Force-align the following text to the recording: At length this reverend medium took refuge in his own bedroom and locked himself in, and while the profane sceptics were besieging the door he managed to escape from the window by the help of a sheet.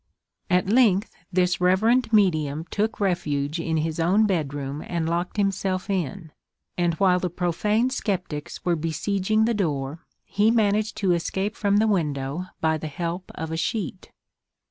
At 0.49 0.67
length 0.67 1.11
this 1.31 1.61
reverend 1.61 2.11
medium 2.11 2.65
took 2.71 2.99
refuge 2.99 3.59
in 3.59 3.77
his 3.77 3.99
own 3.99 4.25
bedroom 4.25 4.83
and 4.87 5.07
locked 5.07 5.37
himself 5.37 5.91
in, 5.91 6.31
and 6.75 6.95
while 6.95 7.19
the 7.19 7.29
profane 7.29 7.91
sceptics 7.91 8.65
were 8.65 8.75
besieging 8.75 9.45
the 9.45 9.53
door 9.53 9.99
he 10.23 10.49
managed 10.49 10.97
to 10.97 11.11
escape 11.11 11.55
from 11.55 11.77
the 11.77 11.85
window 11.85 12.45
by 12.61 12.79
the 12.79 12.87
help 12.87 13.29
of 13.35 13.51
a 13.51 13.57
sheet. 13.57 14.09